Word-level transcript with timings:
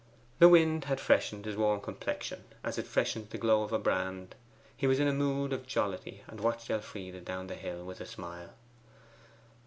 The 0.39 0.49
wind 0.49 0.85
had 0.85 0.99
freshened 0.99 1.45
his 1.45 1.55
warm 1.55 1.79
complexion 1.79 2.45
as 2.63 2.79
it 2.79 2.87
freshens 2.87 3.29
the 3.29 3.37
glow 3.37 3.61
of 3.61 3.71
a 3.71 3.77
brand. 3.77 4.33
He 4.75 4.87
was 4.87 4.99
in 4.99 5.07
a 5.07 5.13
mood 5.13 5.53
of 5.53 5.67
jollity, 5.67 6.23
and 6.25 6.39
watched 6.41 6.71
Elfride 6.71 7.23
down 7.23 7.45
the 7.45 7.53
hill 7.53 7.85
with 7.85 8.01
a 8.01 8.07
smile. 8.07 8.53